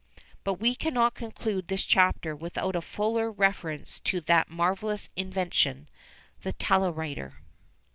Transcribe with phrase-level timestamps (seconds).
[0.43, 5.87] But we cannot conclude this chapter without a fuller reference to that marvellous invention,
[6.41, 7.33] the telewriter.